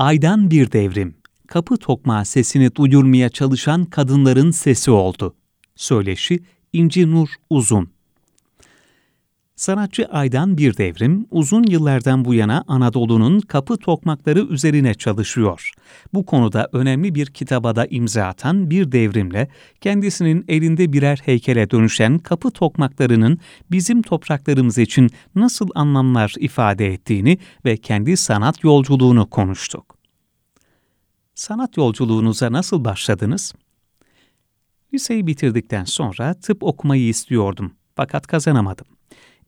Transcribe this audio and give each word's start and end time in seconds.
Aydan 0.00 0.50
bir 0.50 0.72
devrim, 0.72 1.14
kapı 1.46 1.76
tokmağı 1.76 2.24
sesini 2.24 2.74
duyurmaya 2.74 3.28
çalışan 3.28 3.84
kadınların 3.84 4.50
sesi 4.50 4.90
oldu. 4.90 5.34
Söyleşi 5.76 6.40
İnci 6.72 7.10
Nur 7.10 7.28
Uzun 7.50 7.90
Sanatçı 9.60 10.06
Aydan 10.06 10.58
Bir 10.58 10.76
Devrim, 10.76 11.26
uzun 11.30 11.62
yıllardan 11.62 12.24
bu 12.24 12.34
yana 12.34 12.64
Anadolu'nun 12.68 13.40
kapı 13.40 13.76
tokmakları 13.76 14.40
üzerine 14.40 14.94
çalışıyor. 14.94 15.70
Bu 16.14 16.26
konuda 16.26 16.68
önemli 16.72 17.14
bir 17.14 17.26
kitaba 17.26 17.76
da 17.76 17.86
imza 17.86 18.24
atan 18.24 18.70
Bir 18.70 18.92
Devrim'le, 18.92 19.48
kendisinin 19.80 20.44
elinde 20.48 20.92
birer 20.92 21.20
heykele 21.24 21.70
dönüşen 21.70 22.18
kapı 22.18 22.50
tokmaklarının 22.50 23.38
bizim 23.70 24.02
topraklarımız 24.02 24.78
için 24.78 25.10
nasıl 25.34 25.68
anlamlar 25.74 26.34
ifade 26.38 26.92
ettiğini 26.92 27.38
ve 27.64 27.76
kendi 27.76 28.16
sanat 28.16 28.64
yolculuğunu 28.64 29.30
konuştuk. 29.30 29.96
Sanat 31.34 31.76
yolculuğunuza 31.76 32.52
nasıl 32.52 32.84
başladınız? 32.84 33.54
Liseyi 34.94 35.26
bitirdikten 35.26 35.84
sonra 35.84 36.34
tıp 36.34 36.62
okumayı 36.62 37.08
istiyordum 37.08 37.72
fakat 37.96 38.26
kazanamadım. 38.26 38.99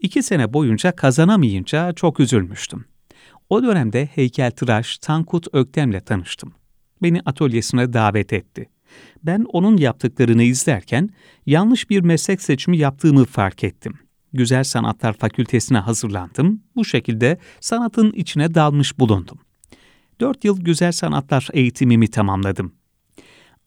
İki 0.02 0.22
sene 0.22 0.52
boyunca 0.52 0.96
kazanamayınca 0.96 1.92
çok 1.92 2.20
üzülmüştüm. 2.20 2.84
O 3.48 3.62
dönemde 3.62 4.06
heykeltıraş 4.06 4.98
Tankut 4.98 5.46
Öktem'le 5.52 6.00
tanıştım. 6.00 6.54
Beni 7.02 7.20
atölyesine 7.26 7.92
davet 7.92 8.32
etti. 8.32 8.68
Ben 9.22 9.46
onun 9.48 9.76
yaptıklarını 9.76 10.42
izlerken 10.42 11.10
yanlış 11.46 11.90
bir 11.90 12.00
meslek 12.00 12.42
seçimi 12.42 12.78
yaptığımı 12.78 13.24
fark 13.24 13.64
ettim. 13.64 13.98
Güzel 14.32 14.64
Sanatlar 14.64 15.12
Fakültesine 15.12 15.78
hazırlandım. 15.78 16.62
Bu 16.76 16.84
şekilde 16.84 17.38
sanatın 17.60 18.12
içine 18.12 18.54
dalmış 18.54 18.98
bulundum. 18.98 19.38
Dört 20.20 20.44
yıl 20.44 20.60
güzel 20.60 20.92
sanatlar 20.92 21.48
eğitimimi 21.52 22.08
tamamladım 22.08 22.72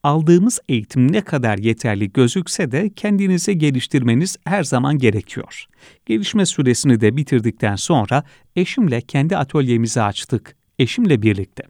aldığımız 0.05 0.59
eğitim 0.69 1.11
ne 1.11 1.21
kadar 1.21 1.57
yeterli 1.57 2.11
gözükse 2.13 2.71
de 2.71 2.89
kendinizi 2.89 3.57
geliştirmeniz 3.57 4.37
her 4.45 4.63
zaman 4.63 4.97
gerekiyor. 4.97 5.65
Gelişme 6.05 6.45
süresini 6.45 7.01
de 7.01 7.17
bitirdikten 7.17 7.75
sonra 7.75 8.23
eşimle 8.55 9.01
kendi 9.01 9.37
atölyemizi 9.37 10.01
açtık. 10.01 10.55
Eşimle 10.79 11.21
birlikte. 11.21 11.63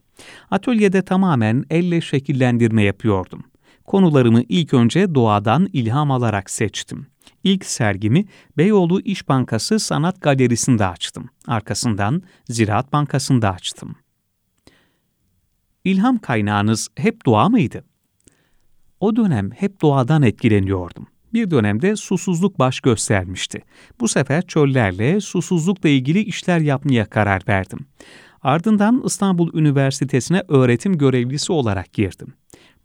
Atölyede 0.51 1.01
tamamen 1.01 1.65
elle 1.69 2.01
şekillendirme 2.01 2.83
yapıyordum. 2.83 3.43
Konularımı 3.85 4.41
ilk 4.49 4.73
önce 4.73 5.15
doğadan 5.15 5.69
ilham 5.73 6.11
alarak 6.11 6.49
seçtim. 6.49 7.07
İlk 7.43 7.65
sergimi 7.65 8.25
Beyoğlu 8.57 9.01
İş 9.01 9.29
Bankası 9.29 9.79
Sanat 9.79 10.21
Galerisi'nde 10.21 10.85
açtım. 10.85 11.29
Arkasından 11.47 12.23
Ziraat 12.49 12.93
Bankası'nda 12.93 13.53
açtım. 13.53 13.95
İlham 15.83 16.17
kaynağınız 16.17 16.89
hep 16.95 17.25
doğa 17.25 17.49
mıydı? 17.49 17.83
O 19.05 19.15
dönem 19.15 19.51
hep 19.51 19.81
doğadan 19.81 20.21
etkileniyordum. 20.21 21.07
Bir 21.33 21.51
dönemde 21.51 21.95
susuzluk 21.95 22.59
baş 22.59 22.79
göstermişti. 22.79 23.61
Bu 23.99 24.07
sefer 24.07 24.41
çöllerle, 24.41 25.21
susuzlukla 25.21 25.89
ilgili 25.89 26.19
işler 26.19 26.59
yapmaya 26.59 27.05
karar 27.05 27.41
verdim. 27.47 27.79
Ardından 28.41 29.01
İstanbul 29.05 29.53
Üniversitesi'ne 29.53 30.43
öğretim 30.47 30.97
görevlisi 30.97 31.51
olarak 31.51 31.93
girdim. 31.93 32.33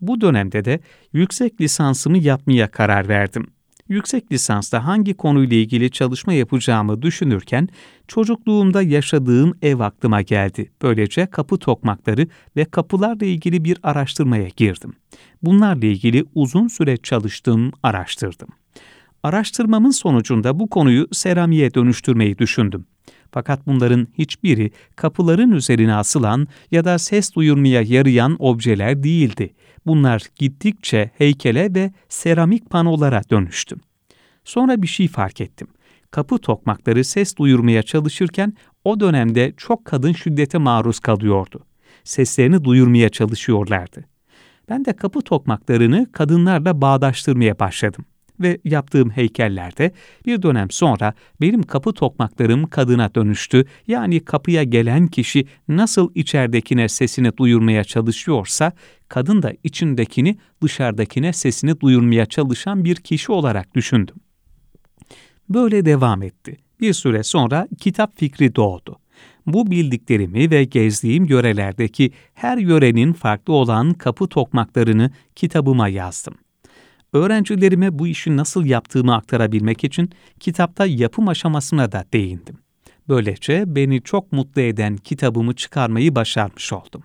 Bu 0.01 0.21
dönemde 0.21 0.65
de 0.65 0.81
yüksek 1.13 1.61
lisansımı 1.61 2.19
yapmaya 2.19 2.71
karar 2.71 3.09
verdim 3.09 3.47
yüksek 3.91 4.33
lisansta 4.33 4.87
hangi 4.87 5.15
konuyla 5.15 5.57
ilgili 5.57 5.91
çalışma 5.91 6.33
yapacağımı 6.33 7.03
düşünürken 7.03 7.69
çocukluğumda 8.09 8.83
yaşadığım 8.83 9.55
ev 9.63 9.81
aklıma 9.81 10.23
geldi. 10.23 10.71
Böylece 10.83 11.27
kapı 11.27 11.59
tokmakları 11.59 12.27
ve 12.57 12.65
kapılarla 12.65 13.27
ilgili 13.27 13.65
bir 13.65 13.79
araştırmaya 13.83 14.49
girdim. 14.57 14.93
Bunlarla 15.43 15.87
ilgili 15.87 16.25
uzun 16.35 16.69
süre 16.69 16.97
çalıştım, 16.97 17.73
araştırdım. 17.83 18.49
Araştırmamın 19.23 19.91
sonucunda 19.91 20.61
bu 20.61 20.69
konuyu 20.69 21.09
seramiğe 21.13 21.75
dönüştürmeyi 21.75 22.39
düşündüm. 22.39 22.87
Fakat 23.33 23.67
bunların 23.67 24.09
hiçbiri 24.19 24.71
kapıların 24.97 25.51
üzerine 25.51 25.95
asılan 25.95 26.49
ya 26.71 26.85
da 26.85 26.99
ses 26.99 27.35
duyurmaya 27.35 27.83
yarayan 27.83 28.37
objeler 28.39 29.03
değildi. 29.03 29.55
Bunlar 29.87 30.23
gittikçe 30.37 31.11
heykele 31.19 31.75
ve 31.75 31.93
seramik 32.09 32.71
panolara 32.71 33.23
dönüştü. 33.31 33.77
Sonra 34.45 34.83
bir 34.83 34.87
şey 34.87 35.09
fark 35.09 35.41
ettim. 35.41 35.69
Kapı 36.11 36.39
tokmakları 36.39 37.05
ses 37.05 37.37
duyurmaya 37.37 37.83
çalışırken 37.83 38.53
o 38.85 39.01
dönemde 39.01 39.55
çok 39.57 39.85
kadın 39.85 40.13
şiddete 40.13 40.59
maruz 40.59 41.01
kalıyordu. 41.01 41.67
Seslerini 42.05 42.65
duyurmaya 42.65 43.09
çalışıyorlardı. 43.09 44.05
Ben 44.69 44.85
de 44.85 44.93
kapı 44.93 45.21
tokmaklarını 45.21 46.13
kadınlarla 46.13 46.81
bağdaştırmaya 46.81 47.59
başladım 47.59 48.05
ve 48.41 48.59
yaptığım 48.65 49.11
heykellerde 49.11 49.93
bir 50.27 50.43
dönem 50.43 50.71
sonra 50.71 51.15
benim 51.41 51.63
kapı 51.63 51.93
tokmaklarım 51.93 52.67
kadına 52.67 53.15
dönüştü. 53.15 53.65
Yani 53.87 54.25
kapıya 54.25 54.63
gelen 54.63 55.07
kişi 55.07 55.47
nasıl 55.69 56.11
içeridekine 56.15 56.89
sesini 56.89 57.37
duyurmaya 57.37 57.85
çalışıyorsa, 57.85 58.73
kadın 59.09 59.43
da 59.43 59.53
içindekini 59.65 60.39
dışarıdakine 60.63 61.33
sesini 61.33 61.81
duyurmaya 61.81 62.27
çalışan 62.27 62.85
bir 62.85 62.97
kişi 62.97 63.33
olarak 63.33 63.75
düşündüm. 63.75 64.17
Böyle 65.51 65.85
devam 65.85 66.23
etti. 66.23 66.57
Bir 66.81 66.93
süre 66.93 67.23
sonra 67.23 67.69
kitap 67.79 68.19
fikri 68.19 68.57
doğdu. 68.57 68.99
Bu 69.47 69.71
bildiklerimi 69.71 70.51
ve 70.51 70.65
gezdiğim 70.65 71.25
yörelerdeki 71.25 72.13
her 72.35 72.59
yörenin 72.59 73.13
farklı 73.13 73.53
olan 73.53 73.95
kapı 73.95 74.29
tokmaklarını 74.29 75.11
kitabıma 75.37 75.89
yazdım. 75.89 76.35
Öğrencilerime 77.13 77.99
bu 77.99 78.07
işi 78.07 78.37
nasıl 78.37 78.65
yaptığımı 78.65 79.15
aktarabilmek 79.15 79.85
için 79.85 80.11
kitapta 80.41 80.87
yapım 80.87 81.29
aşamasına 81.29 81.93
da 81.93 82.05
değindim. 82.13 82.59
Böylece 83.09 83.65
beni 83.67 84.03
çok 84.03 84.33
mutlu 84.33 84.63
eden 84.63 84.97
kitabımı 84.97 85.55
çıkarmayı 85.55 86.15
başarmış 86.15 86.73
oldum. 86.73 87.03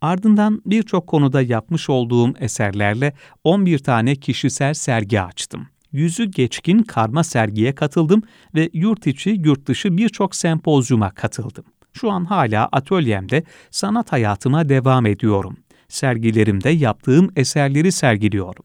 Ardından 0.00 0.62
birçok 0.66 1.06
konuda 1.06 1.42
yapmış 1.42 1.90
olduğum 1.90 2.34
eserlerle 2.38 3.12
11 3.44 3.78
tane 3.78 4.16
kişisel 4.16 4.74
sergi 4.74 5.20
açtım. 5.20 5.66
Yüzü 5.94 6.24
geçkin 6.24 6.82
karma 6.82 7.24
sergiye 7.24 7.74
katıldım 7.74 8.22
ve 8.54 8.70
yurt 8.72 9.06
içi 9.06 9.30
yurt 9.30 9.66
dışı 9.66 9.96
birçok 9.96 10.36
sempozyuma 10.36 11.10
katıldım. 11.10 11.64
Şu 11.92 12.10
an 12.10 12.24
hala 12.24 12.68
atölyemde 12.72 13.44
sanat 13.70 14.12
hayatıma 14.12 14.68
devam 14.68 15.06
ediyorum. 15.06 15.56
Sergilerimde 15.88 16.70
yaptığım 16.70 17.30
eserleri 17.36 17.92
sergiliyorum 17.92 18.64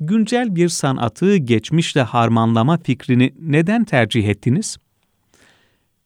güncel 0.00 0.56
bir 0.56 0.68
sanatı 0.68 1.36
geçmişle 1.36 2.02
harmanlama 2.02 2.78
fikrini 2.78 3.34
neden 3.40 3.84
tercih 3.84 4.28
ettiniz? 4.28 4.76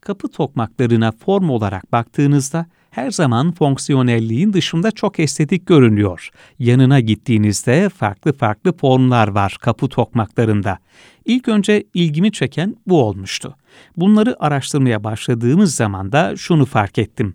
Kapı 0.01 0.29
tokmaklarına 0.29 1.13
form 1.13 1.51
olarak 1.51 1.93
baktığınızda 1.93 2.67
her 2.95 3.11
zaman 3.11 3.53
fonksiyonelliğin 3.53 4.53
dışında 4.53 4.91
çok 4.91 5.21
estetik 5.21 5.67
görünüyor. 5.67 6.31
Yanına 6.59 7.01
gittiğinizde 7.01 7.89
farklı 7.89 8.33
farklı 8.33 8.77
formlar 8.77 9.29
var 9.29 9.57
kapı 9.61 9.89
tokmaklarında. 9.89 10.79
İlk 11.25 11.49
önce 11.49 11.85
ilgimi 11.95 12.33
çeken 12.33 12.77
bu 12.87 13.03
olmuştu. 13.03 13.57
Bunları 13.97 14.37
araştırmaya 14.45 15.05
başladığımız 15.05 15.75
zaman 15.75 16.13
da 16.13 16.37
şunu 16.37 16.67
fark 16.67 16.99
ettim. 16.99 17.35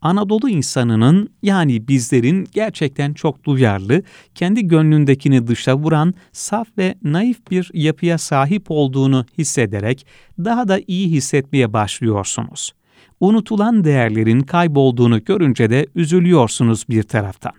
Anadolu 0.00 0.48
insanının 0.48 1.28
yani 1.42 1.88
bizlerin 1.88 2.48
gerçekten 2.52 3.14
çok 3.14 3.44
duyarlı, 3.44 4.02
kendi 4.34 4.68
gönlündekini 4.68 5.46
dışa 5.46 5.76
vuran, 5.76 6.14
saf 6.32 6.68
ve 6.78 6.94
naif 7.02 7.50
bir 7.50 7.70
yapıya 7.74 8.18
sahip 8.18 8.64
olduğunu 8.68 9.26
hissederek 9.38 10.06
daha 10.38 10.68
da 10.68 10.80
iyi 10.86 11.10
hissetmeye 11.10 11.72
başlıyorsunuz. 11.72 12.72
Unutulan 13.20 13.84
değerlerin 13.84 14.40
kaybolduğunu 14.40 15.24
görünce 15.24 15.70
de 15.70 15.86
üzülüyorsunuz 15.94 16.84
bir 16.88 17.02
taraftan. 17.02 17.52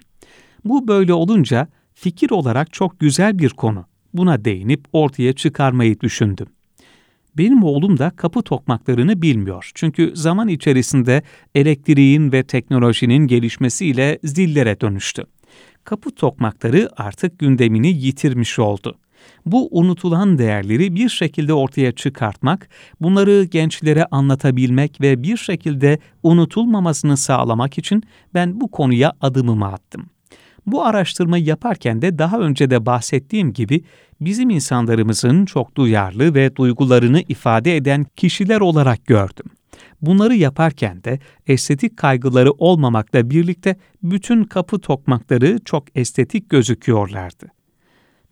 Bu 0.65 0.87
böyle 0.87 1.13
olunca 1.13 1.67
fikir 1.93 2.29
olarak 2.29 2.73
çok 2.73 2.99
güzel 2.99 3.39
bir 3.39 3.49
konu. 3.49 3.85
Buna 4.13 4.45
değinip 4.45 4.85
ortaya 4.93 5.33
çıkarmayı 5.33 5.99
düşündüm. 5.99 6.47
Benim 7.37 7.63
oğlum 7.63 7.97
da 7.97 8.09
kapı 8.09 8.41
tokmaklarını 8.41 9.21
bilmiyor. 9.21 9.71
Çünkü 9.75 10.11
zaman 10.15 10.47
içerisinde 10.47 11.23
elektriğin 11.55 12.31
ve 12.31 12.43
teknolojinin 12.43 13.27
gelişmesiyle 13.27 14.19
zillere 14.23 14.81
dönüştü. 14.81 15.23
Kapı 15.83 16.15
tokmakları 16.15 16.89
artık 16.97 17.39
gündemini 17.39 17.87
yitirmiş 17.87 18.59
oldu. 18.59 18.97
Bu 19.51 19.67
unutulan 19.71 20.38
değerleri 20.38 20.95
bir 20.95 21.09
şekilde 21.09 21.53
ortaya 21.53 21.91
çıkartmak, 21.91 22.69
bunları 23.01 23.44
gençlere 23.44 24.05
anlatabilmek 24.11 25.01
ve 25.01 25.23
bir 25.23 25.38
şekilde 25.38 25.99
unutulmamasını 26.23 27.17
sağlamak 27.17 27.77
için 27.77 28.03
ben 28.33 28.61
bu 28.61 28.71
konuya 28.71 29.13
adımımı 29.21 29.67
attım. 29.67 30.09
Bu 30.65 30.85
araştırmayı 30.85 31.44
yaparken 31.44 32.01
de 32.01 32.17
daha 32.17 32.39
önce 32.39 32.69
de 32.69 32.85
bahsettiğim 32.85 33.53
gibi 33.53 33.83
bizim 34.21 34.49
insanlarımızın 34.49 35.45
çok 35.45 35.75
duyarlı 35.75 36.33
ve 36.35 36.55
duygularını 36.55 37.21
ifade 37.27 37.75
eden 37.75 38.05
kişiler 38.15 38.59
olarak 38.59 39.05
gördüm. 39.05 39.45
Bunları 40.01 40.35
yaparken 40.35 41.03
de 41.03 41.19
estetik 41.47 41.97
kaygıları 41.97 42.51
olmamakla 42.51 43.29
birlikte 43.29 43.75
bütün 44.03 44.44
kapı 44.44 44.79
tokmakları 44.79 45.59
çok 45.65 45.83
estetik 45.95 46.49
gözüküyorlardı. 46.49 47.56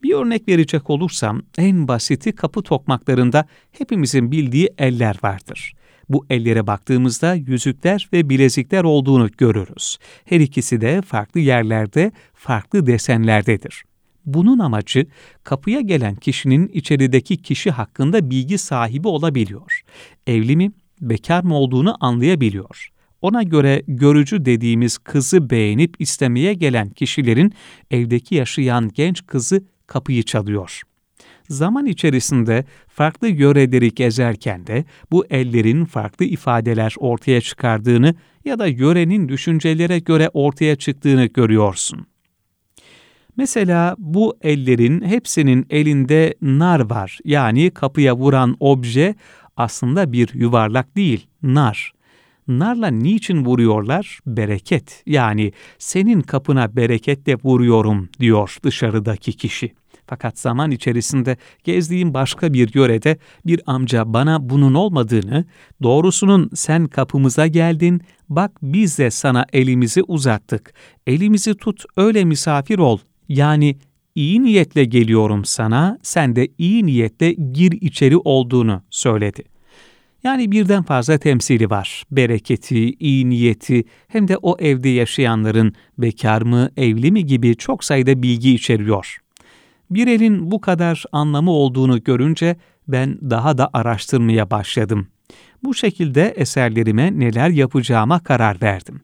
Bir 0.06 0.14
örnek 0.14 0.48
verecek 0.48 0.90
olursam 0.90 1.42
en 1.58 1.88
basiti 1.88 2.32
kapı 2.32 2.64
tokmaklarında 2.64 3.46
hepimizin 3.72 4.32
bildiği 4.32 4.70
eller 4.78 5.18
vardır. 5.24 5.74
Bu 6.10 6.26
ellere 6.30 6.68
baktığımızda 6.68 7.34
yüzükler 7.34 8.10
ve 8.14 8.30
bilezikler 8.30 8.84
olduğunu 8.84 9.30
görürüz. 9.38 9.98
Her 10.26 10.40
ikisi 10.40 10.82
de 10.82 11.02
farklı 11.02 11.40
yerlerde, 11.40 12.12
farklı 12.34 12.86
desenlerdedir. 12.86 13.84
Bunun 14.26 14.60
amacı 14.60 15.08
kapıya 15.44 15.82
gelen 15.82 16.16
kişinin 16.16 16.68
içerideki 16.68 17.38
kişi 17.38 17.72
hakkında 17.72 18.30
bilgi 18.30 18.58
sahibi 18.58 19.08
olabiliyor. 19.08 19.82
Evli 20.28 20.56
mi, 20.56 20.72
bekar 21.02 21.44
mı 21.44 21.56
olduğunu 21.56 21.98
anlayabiliyor. 22.00 22.90
Ona 23.22 23.44
göre 23.44 23.84
görücü 23.88 24.46
dediğimiz 24.46 24.98
kızı 24.98 25.50
beğenip 25.50 25.96
istemeye 26.00 26.54
gelen 26.54 26.90
kişilerin 26.90 27.54
evdeki 27.92 28.36
yaşayan 28.36 28.92
genç 28.94 29.26
kızı 29.28 29.64
kapıyı 29.88 30.24
çalıyor. 30.24 30.82
Zaman 31.50 31.86
içerisinde 31.86 32.66
farklı 32.88 33.28
yöreleri 33.28 33.94
gezerken 33.94 34.68
de 34.68 34.86
bu 35.12 35.26
ellerin 35.30 35.86
farklı 35.86 36.26
ifadeler 36.26 36.96
ortaya 36.98 37.42
çıkardığını 37.42 38.16
ya 38.46 38.60
da 38.60 38.68
yörenin 38.68 39.30
düşüncelere 39.30 40.00
göre 40.00 40.30
ortaya 40.34 40.76
çıktığını 40.76 41.26
görüyorsun. 41.26 42.08
Mesela 43.38 43.96
bu 43.98 44.38
ellerin 44.42 45.02
hepsinin 45.02 45.66
elinde 45.70 46.36
nar 46.42 46.90
var. 46.90 47.20
Yani 47.24 47.72
kapıya 47.72 48.16
vuran 48.18 48.58
obje 48.60 49.16
aslında 49.58 50.12
bir 50.12 50.34
yuvarlak 50.34 50.96
değil, 50.96 51.28
nar. 51.44 51.94
Narla 52.48 52.88
niçin 52.88 53.46
vuruyorlar? 53.46 54.20
Bereket. 54.26 55.04
Yani 55.06 55.52
senin 55.80 56.22
kapına 56.22 56.76
bereketle 56.76 57.36
vuruyorum 57.44 58.10
diyor 58.20 58.58
dışarıdaki 58.64 59.34
kişi. 59.34 59.74
Fakat 60.08 60.40
zaman 60.40 60.72
içerisinde 60.72 61.38
gezdiğim 61.64 62.14
başka 62.14 62.54
bir 62.54 62.76
yörede 62.76 63.18
bir 63.46 63.62
amca 63.66 64.14
bana 64.14 64.50
bunun 64.50 64.74
olmadığını, 64.74 65.46
doğrusunun 65.84 66.50
sen 66.54 66.88
kapımıza 66.88 67.48
geldin, 67.48 68.02
bak 68.30 68.52
biz 68.62 69.00
de 69.00 69.12
sana 69.12 69.46
elimizi 69.54 70.04
uzattık, 70.04 70.74
elimizi 71.08 71.54
tut 71.54 71.84
öyle 71.98 72.26
misafir 72.26 72.80
ol. 72.80 73.00
Yani 73.30 73.78
iyi 74.16 74.44
niyetle 74.44 74.86
geliyorum 74.86 75.46
sana, 75.46 76.00
sen 76.04 76.36
de 76.36 76.48
iyi 76.58 76.86
niyetle 76.86 77.34
gir 77.34 77.72
içeri 77.72 78.18
olduğunu 78.18 78.82
söyledi. 78.90 79.55
Yani 80.26 80.52
birden 80.52 80.84
fazla 80.84 81.18
temsili 81.18 81.70
var. 81.70 82.04
Bereketi, 82.12 82.94
iyi 82.94 83.30
niyeti 83.30 83.84
hem 84.08 84.28
de 84.28 84.38
o 84.38 84.58
evde 84.60 84.90
yaşayanların 84.90 85.74
bekar 85.98 86.42
mı, 86.42 86.70
evli 86.78 87.12
mi 87.12 87.26
gibi 87.26 87.56
çok 87.56 87.84
sayıda 87.84 88.24
bilgi 88.24 88.54
içeriyor. 88.54 89.18
Bir 89.90 90.08
elin 90.08 90.52
bu 90.52 90.62
kadar 90.62 91.04
anlamı 91.12 91.52
olduğunu 91.52 92.04
görünce 92.04 92.56
ben 92.88 93.18
daha 93.22 93.58
da 93.58 93.70
araştırmaya 93.74 94.52
başladım. 94.52 95.08
Bu 95.64 95.74
şekilde 95.74 96.34
eserlerime 96.36 97.20
neler 97.20 97.50
yapacağıma 97.50 98.24
karar 98.24 98.62
verdim. 98.62 99.02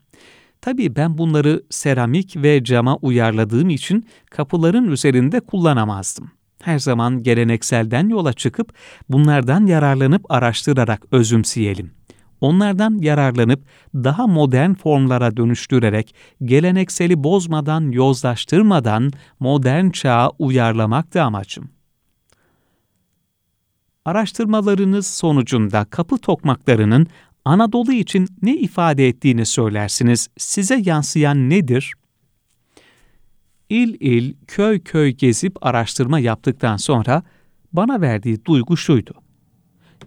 Tabii 0.62 0.96
ben 0.96 1.18
bunları 1.18 1.64
seramik 1.70 2.36
ve 2.36 2.64
cama 2.64 2.96
uyarladığım 2.96 3.70
için 3.70 4.06
kapıların 4.30 4.92
üzerinde 4.92 5.40
kullanamazdım. 5.40 6.32
Her 6.64 6.80
zaman 6.80 7.24
gelenekselden 7.24 8.10
yola 8.10 8.34
çıkıp 8.34 8.74
bunlardan 9.10 9.66
yararlanıp 9.66 10.32
araştırarak 10.32 11.06
özümseyelim. 11.12 11.92
Onlardan 12.42 12.98
yararlanıp 12.98 13.64
daha 13.94 14.28
modern 14.28 14.74
formlara 14.74 15.38
dönüştürerek 15.38 16.16
gelenekseli 16.46 17.24
bozmadan, 17.24 17.92
yozlaştırmadan 17.92 19.12
modern 19.40 19.90
çağa 19.90 20.30
uyarlamak 20.40 21.14
da 21.14 21.24
amacım. 21.24 21.70
Araştırmalarınız 24.06 25.08
sonucunda 25.08 25.86
kapı 25.86 26.18
tokmaklarının 26.18 27.08
Anadolu 27.46 27.94
için 27.94 28.28
ne 28.42 28.56
ifade 28.56 29.08
ettiğini 29.08 29.46
söylersiniz. 29.46 30.28
Size 30.38 30.82
yansıyan 30.86 31.50
nedir? 31.50 31.94
İl 33.72 33.96
il, 34.00 34.34
köy 34.48 34.80
köy 34.80 35.10
gezip 35.10 35.66
araştırma 35.66 36.20
yaptıktan 36.20 36.78
sonra 36.78 37.24
bana 37.74 38.02
verdiği 38.02 38.46
duygu 38.46 38.78
şuydu. 38.78 39.14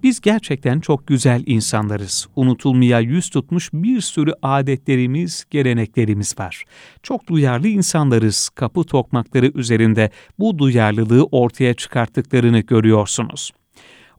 Biz 0.03 0.21
gerçekten 0.21 0.81
çok 0.81 1.07
güzel 1.07 1.43
insanlarız. 1.47 2.29
Unutulmaya 2.37 3.01
yüz 3.01 3.31
tutmuş 3.31 3.71
bir 3.73 4.01
sürü 4.01 4.33
adetlerimiz, 4.43 5.45
geleneklerimiz 5.51 6.39
var. 6.39 6.65
Çok 7.03 7.29
duyarlı 7.29 7.69
insanlarız. 7.69 8.49
Kapı 8.49 8.85
tokmakları 8.85 9.53
üzerinde 9.55 10.11
bu 10.39 10.59
duyarlılığı 10.59 11.25
ortaya 11.25 11.75
çıkarttıklarını 11.75 12.61
görüyorsunuz. 12.61 13.51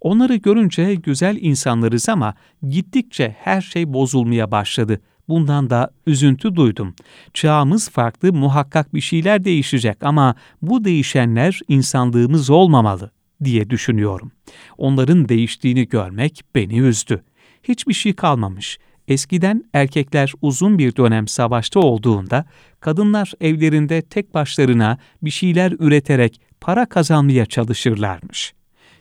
Onları 0.01 0.35
görünce 0.35 0.95
güzel 0.95 1.37
insanlarız 1.41 2.09
ama 2.09 2.33
gittikçe 2.69 3.35
her 3.39 3.61
şey 3.61 3.93
bozulmaya 3.93 4.51
başladı. 4.51 5.01
Bundan 5.27 5.69
da 5.69 5.91
üzüntü 6.07 6.55
duydum. 6.55 6.95
Çağımız 7.33 7.89
farklı, 7.89 8.33
muhakkak 8.33 8.93
bir 8.93 9.01
şeyler 9.01 9.43
değişecek 9.43 10.03
ama 10.03 10.35
bu 10.61 10.85
değişenler 10.85 11.59
insanlığımız 11.67 12.49
olmamalı 12.49 13.11
diye 13.43 13.69
düşünüyorum. 13.69 14.31
Onların 14.77 15.29
değiştiğini 15.29 15.87
görmek 15.87 16.41
beni 16.55 16.79
üzdü. 16.79 17.23
Hiçbir 17.63 17.93
şey 17.93 18.13
kalmamış. 18.13 18.77
Eskiden 19.07 19.63
erkekler 19.73 20.33
uzun 20.41 20.77
bir 20.77 20.95
dönem 20.95 21.27
savaşta 21.27 21.79
olduğunda 21.79 22.45
kadınlar 22.79 23.33
evlerinde 23.41 24.01
tek 24.01 24.33
başlarına 24.33 24.97
bir 25.21 25.29
şeyler 25.29 25.71
üreterek 25.79 26.41
para 26.61 26.85
kazanmaya 26.85 27.45
çalışırlarmış. 27.45 28.53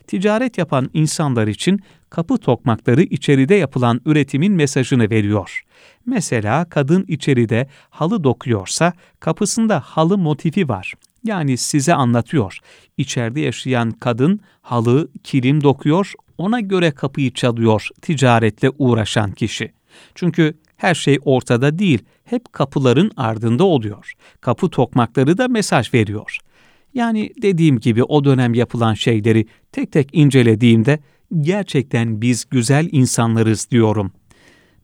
Ticaret 0.07 0.57
yapan 0.57 0.89
insanlar 0.93 1.47
için 1.47 1.79
kapı 2.09 2.37
tokmakları 2.37 3.01
içeride 3.01 3.55
yapılan 3.55 4.01
üretimin 4.05 4.53
mesajını 4.53 5.09
veriyor. 5.09 5.61
Mesela 6.05 6.69
kadın 6.69 7.05
içeride 7.07 7.67
halı 7.89 8.23
dokuyorsa 8.23 8.93
kapısında 9.19 9.79
halı 9.79 10.17
motifi 10.17 10.69
var. 10.69 10.93
Yani 11.23 11.57
size 11.57 11.93
anlatıyor. 11.93 12.59
İçeride 12.97 13.41
yaşayan 13.41 13.91
kadın 13.91 14.39
halı, 14.61 15.09
kilim 15.23 15.63
dokuyor, 15.63 16.13
ona 16.37 16.59
göre 16.59 16.91
kapıyı 16.91 17.33
çalıyor 17.33 17.89
ticaretle 18.01 18.69
uğraşan 18.77 19.31
kişi. 19.31 19.71
Çünkü 20.15 20.53
her 20.77 20.95
şey 20.95 21.19
ortada 21.25 21.79
değil, 21.79 21.99
hep 22.25 22.53
kapıların 22.53 23.11
ardında 23.17 23.63
oluyor. 23.63 24.13
Kapı 24.41 24.69
tokmakları 24.69 25.37
da 25.37 25.47
mesaj 25.47 25.93
veriyor. 25.93 26.37
Yani 26.95 27.31
dediğim 27.41 27.79
gibi 27.79 28.03
o 28.03 28.23
dönem 28.23 28.53
yapılan 28.53 28.93
şeyleri 28.93 29.45
tek 29.71 29.91
tek 29.91 30.09
incelediğimde 30.13 30.99
gerçekten 31.41 32.21
biz 32.21 32.45
güzel 32.49 32.89
insanlarız 32.91 33.71
diyorum. 33.71 34.11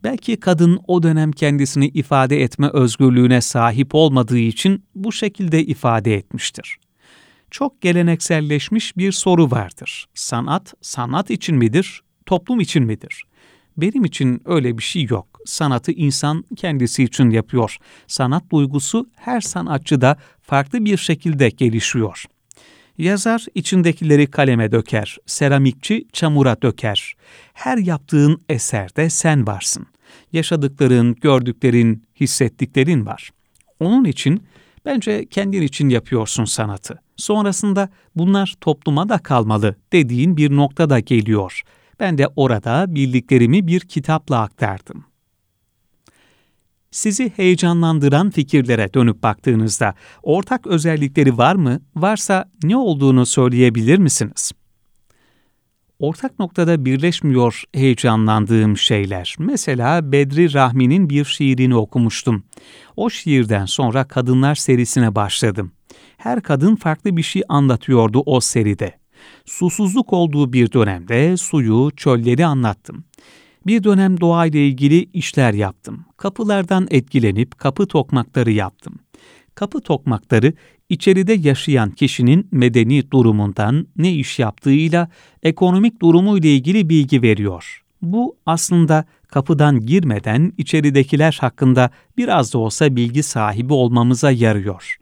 Belki 0.04 0.40
kadın 0.40 0.80
o 0.88 1.04
dönem 1.04 1.32
kendisini 1.32 1.88
ifade 1.88 2.44
etme 2.44 2.70
özgürlüğüne 2.74 3.42
sahip 3.42 3.96
olmadığı 3.96 4.38
için 4.38 4.84
bu 4.96 5.12
şekilde 5.12 5.64
ifade 5.64 6.16
etmiştir. 6.16 6.78
Çok 7.52 7.82
gelenekselleşmiş 7.82 8.98
bir 8.98 9.12
soru 9.12 9.52
vardır. 9.52 10.06
Sanat, 10.14 10.74
sanat 10.82 11.30
için 11.30 11.56
midir, 11.56 12.02
toplum 12.26 12.60
için 12.60 12.84
midir? 12.84 13.24
Benim 13.78 14.06
için 14.06 14.42
öyle 14.46 14.78
bir 14.78 14.84
şey 14.84 15.04
yok. 15.10 15.40
Sanatı 15.46 15.92
insan 15.92 16.46
kendisi 16.56 17.04
için 17.04 17.30
yapıyor. 17.30 17.78
Sanat 18.08 18.52
duygusu 18.52 19.10
her 19.16 19.42
sanatçıda 19.42 20.18
farklı 20.52 20.86
bir 20.86 20.98
şekilde 20.98 21.50
gelişiyor. 21.50 22.26
Yazar 22.98 23.46
içindekileri 23.56 24.28
kaleme 24.28 24.72
döker, 24.72 25.18
seramikçi 25.26 26.08
çamura 26.14 26.62
döker. 26.62 27.14
Her 27.54 27.78
yaptığın 27.78 28.42
eserde 28.50 29.10
sen 29.10 29.48
varsın. 29.48 29.88
Yaşadıkların, 30.34 31.16
gördüklerin, 31.16 32.04
hissettiklerin 32.20 33.06
var. 33.06 33.30
Onun 33.80 34.06
için 34.06 34.44
bence 34.86 35.26
kendin 35.26 35.62
için 35.62 35.90
yapıyorsun 35.90 36.46
sanatı. 36.46 37.02
Sonrasında 37.18 37.90
bunlar 38.16 38.56
topluma 38.62 39.10
da 39.10 39.18
kalmalı 39.18 39.76
dediğin 39.94 40.38
bir 40.38 40.52
noktada 40.52 41.00
geliyor. 41.00 41.62
Ben 42.00 42.18
de 42.18 42.28
orada 42.36 42.86
bildiklerimi 42.96 43.68
bir 43.68 43.80
kitapla 43.80 44.42
aktardım 44.42 45.11
sizi 46.92 47.32
heyecanlandıran 47.36 48.30
fikirlere 48.30 48.94
dönüp 48.94 49.24
baktığınızda 49.24 49.94
ortak 50.24 50.68
özellikleri 50.68 51.38
var 51.38 51.56
mı? 51.56 51.80
Varsa 51.96 52.46
ne 52.64 52.78
olduğunu 52.78 53.26
söyleyebilir 53.26 53.98
misiniz? 53.98 54.52
Ortak 56.00 56.40
noktada 56.40 56.86
birleşmiyor 56.86 57.64
heyecanlandığım 57.74 58.78
şeyler. 58.78 59.36
Mesela 59.40 60.12
Bedri 60.12 60.54
Rahmi'nin 60.54 61.10
bir 61.10 61.26
şiirini 61.26 61.76
okumuştum. 61.76 62.44
O 62.96 63.10
şiirden 63.10 63.66
sonra 63.66 64.04
Kadınlar 64.08 64.56
serisine 64.56 65.16
başladım. 65.16 65.72
Her 66.18 66.42
kadın 66.42 66.76
farklı 66.76 67.18
bir 67.18 67.24
şey 67.24 67.44
anlatıyordu 67.50 68.24
o 68.26 68.40
seride. 68.40 68.96
Susuzluk 69.46 70.14
olduğu 70.14 70.54
bir 70.54 70.72
dönemde 70.72 71.38
suyu, 71.38 71.92
çölleri 71.98 72.46
anlattım. 72.46 73.04
Bir 73.68 73.84
dönem 73.84 74.22
doğayla 74.22 74.60
ilgili 74.60 75.10
işler 75.14 75.54
yaptım. 75.54 76.06
Kapılardan 76.18 76.88
etkilenip 76.92 77.58
kapı 77.58 77.88
tokmakları 77.88 78.52
yaptım. 78.52 79.00
Kapı 79.56 79.82
tokmakları 79.82 80.54
içeride 80.90 81.34
yaşayan 81.34 81.92
kişinin 81.92 82.48
medeni 82.52 83.12
durumundan, 83.12 83.88
ne 83.98 84.14
iş 84.14 84.40
yaptığıyla, 84.40 85.10
ekonomik 85.44 86.02
durumu 86.02 86.38
ile 86.38 86.56
ilgili 86.56 86.90
bilgi 86.90 87.22
veriyor. 87.22 87.84
Bu 88.02 88.38
aslında 88.46 89.06
kapıdan 89.28 89.80
girmeden 89.80 90.54
içeridekiler 90.58 91.38
hakkında 91.42 91.90
biraz 92.18 92.54
da 92.54 92.58
olsa 92.58 92.96
bilgi 92.96 93.24
sahibi 93.24 93.74
olmamıza 93.74 94.32
yarıyor. 94.32 94.98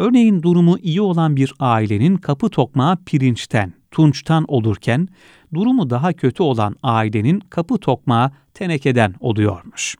Örneğin 0.00 0.42
durumu 0.42 0.78
iyi 0.78 1.00
olan 1.00 1.36
bir 1.36 1.54
ailenin 1.58 2.16
kapı 2.16 2.48
tokmağı 2.48 2.96
pirinçten, 2.96 3.72
tunçtan 3.90 4.44
olurken, 4.48 5.08
durumu 5.54 5.90
daha 5.90 6.12
kötü 6.12 6.42
olan 6.42 6.76
ailenin 6.82 7.40
kapı 7.40 7.78
tokmağı 7.78 8.30
tenekeden 8.54 9.14
oluyormuş. 9.20 9.96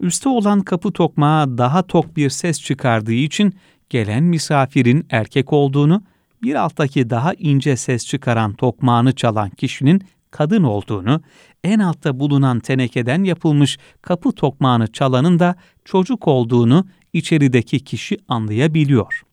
Üste 0.00 0.28
olan 0.28 0.60
kapı 0.60 0.92
tokmağı 0.92 1.58
daha 1.58 1.82
tok 1.82 2.16
bir 2.16 2.30
ses 2.30 2.62
çıkardığı 2.62 3.12
için 3.12 3.54
gelen 3.90 4.22
misafirin 4.22 5.06
erkek 5.10 5.52
olduğunu, 5.52 6.02
bir 6.42 6.54
alttaki 6.54 7.10
daha 7.10 7.34
ince 7.34 7.76
ses 7.76 8.06
çıkaran 8.06 8.54
tokmağını 8.54 9.12
çalan 9.14 9.50
kişinin 9.50 10.02
kadın 10.30 10.62
olduğunu, 10.62 11.20
en 11.64 11.78
altta 11.78 12.20
bulunan 12.20 12.60
tenekeden 12.60 13.24
yapılmış 13.24 13.78
kapı 14.02 14.32
tokmağını 14.32 14.92
çalanın 14.92 15.38
da 15.38 15.54
çocuk 15.84 16.28
olduğunu 16.28 16.86
içerideki 17.12 17.80
kişi 17.80 18.18
anlayabiliyor. 18.28 19.25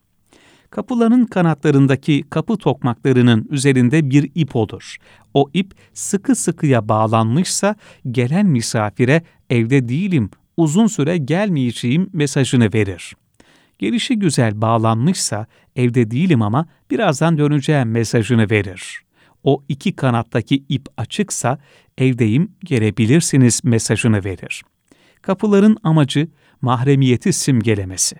Kapıların 0.74 1.24
kanatlarındaki 1.26 2.24
kapı 2.30 2.56
tokmaklarının 2.56 3.48
üzerinde 3.50 4.10
bir 4.10 4.30
ip 4.34 4.56
olur. 4.56 4.96
O 5.34 5.50
ip 5.54 5.74
sıkı 5.92 6.34
sıkıya 6.34 6.88
bağlanmışsa 6.88 7.76
gelen 8.10 8.46
misafire 8.46 9.22
evde 9.50 9.88
değilim, 9.88 10.30
uzun 10.56 10.86
süre 10.86 11.16
gelmeyeceğim 11.16 12.10
mesajını 12.12 12.72
verir. 12.74 13.14
Gelişi 13.78 14.18
güzel 14.18 14.60
bağlanmışsa 14.60 15.46
evde 15.76 16.10
değilim 16.10 16.42
ama 16.42 16.66
birazdan 16.90 17.38
döneceğim 17.38 17.90
mesajını 17.90 18.50
verir. 18.50 19.00
O 19.44 19.64
iki 19.68 19.96
kanattaki 19.96 20.64
ip 20.68 20.86
açıksa 20.96 21.58
evdeyim 21.98 22.52
gelebilirsiniz 22.64 23.60
mesajını 23.64 24.24
verir. 24.24 24.62
Kapıların 25.22 25.76
amacı 25.82 26.28
mahremiyeti 26.60 27.32
simgelemesi. 27.32 28.16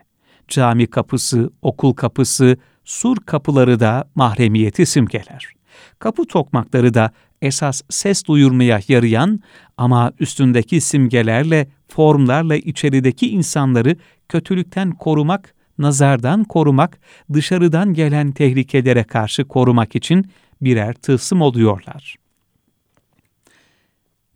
Cami 0.49 0.87
kapısı, 0.87 1.51
okul 1.63 1.93
kapısı, 1.93 2.57
sur 2.85 3.17
kapıları 3.17 3.81
da 3.81 4.05
mahremiyeti 4.15 4.87
simgeler. 4.87 5.53
Kapı 5.99 6.25
tokmakları 6.25 6.95
da 6.95 7.11
esas 7.43 7.83
ses 7.91 8.25
duyurmaya 8.25 8.81
yarayan 8.89 9.41
ama 9.77 10.13
üstündeki 10.21 10.81
simgelerle, 10.81 11.69
formlarla 11.89 12.57
içerideki 12.57 13.31
insanları 13.31 13.97
kötülükten 14.29 14.91
korumak, 14.91 15.55
nazardan 15.79 16.45
korumak, 16.45 17.01
dışarıdan 17.33 17.95
gelen 17.95 18.33
tehlikelere 18.33 19.05
karşı 19.05 19.45
korumak 19.45 19.97
için 19.97 20.31
birer 20.61 20.95
tılsım 20.95 21.41
oluyorlar. 21.41 22.17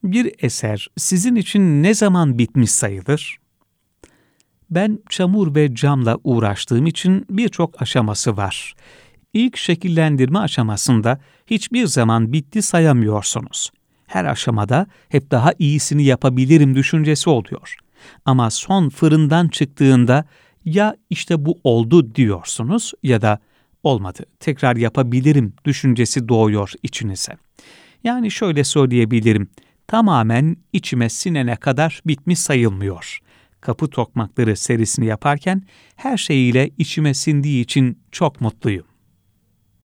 Bir 0.04 0.32
eser 0.38 0.88
sizin 0.96 1.34
için 1.34 1.82
ne 1.82 1.94
zaman 1.94 2.38
bitmiş 2.38 2.70
sayılır? 2.70 3.38
Ben 4.70 4.98
çamur 5.10 5.54
ve 5.54 5.74
camla 5.74 6.18
uğraştığım 6.24 6.86
için 6.86 7.26
birçok 7.30 7.82
aşaması 7.82 8.36
var. 8.36 8.74
İlk 9.32 9.56
şekillendirme 9.56 10.38
aşamasında 10.38 11.20
hiçbir 11.46 11.86
zaman 11.86 12.32
bitti 12.32 12.62
sayamıyorsunuz. 12.62 13.70
Her 14.06 14.24
aşamada 14.24 14.86
hep 15.08 15.30
daha 15.30 15.52
iyisini 15.58 16.04
yapabilirim 16.04 16.74
düşüncesi 16.74 17.30
oluyor. 17.30 17.74
Ama 18.24 18.50
son 18.50 18.88
fırından 18.88 19.48
çıktığında 19.48 20.24
ya 20.64 20.96
işte 21.10 21.44
bu 21.44 21.58
oldu 21.64 22.14
diyorsunuz 22.14 22.92
ya 23.02 23.22
da 23.22 23.38
olmadı, 23.82 24.24
tekrar 24.40 24.76
yapabilirim 24.76 25.54
düşüncesi 25.64 26.28
doğuyor 26.28 26.72
içinize. 26.82 27.32
Yani 28.04 28.30
şöyle 28.30 28.64
söyleyebilirim, 28.64 29.48
tamamen 29.86 30.56
içime 30.72 31.08
sinene 31.08 31.56
kadar 31.56 32.02
bitmiş 32.06 32.38
sayılmıyor. 32.38 33.20
Kapı 33.60 33.90
Tokmakları 33.90 34.56
serisini 34.56 35.06
yaparken 35.06 35.62
her 35.96 36.16
şeyiyle 36.16 36.70
içime 36.78 37.14
sindiği 37.14 37.62
için 37.62 37.98
çok 38.12 38.40
mutluyum. 38.40 38.87